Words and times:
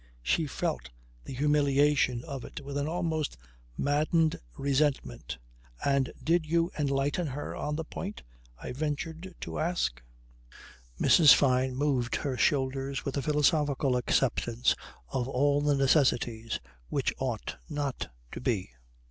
She 0.23 0.47
felt 0.47 0.89
the 1.25 1.33
humiliation 1.35 2.23
of 2.23 2.43
it 2.43 2.65
with 2.65 2.75
an 2.75 2.87
almost 2.87 3.37
maddened 3.77 4.39
resentment. 4.57 5.37
"And 5.85 6.11
did 6.23 6.47
you 6.47 6.71
enlighten 6.75 7.27
her 7.27 7.55
on 7.55 7.75
the 7.75 7.83
point?" 7.83 8.23
I 8.57 8.71
ventured 8.71 9.35
to 9.41 9.59
ask. 9.59 10.01
Mrs. 10.99 11.35
Fyne 11.35 11.75
moved 11.75 12.15
her 12.15 12.35
shoulders 12.35 13.05
with 13.05 13.15
a 13.15 13.21
philosophical 13.21 13.95
acceptance 13.95 14.73
of 15.09 15.27
all 15.27 15.61
the 15.61 15.75
necessities 15.77 16.59
which 16.89 17.13
ought 17.19 17.57
not 17.69 18.11
to 18.31 18.41
be. 18.41 18.71